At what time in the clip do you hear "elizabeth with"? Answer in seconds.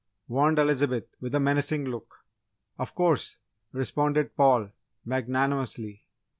0.57-1.35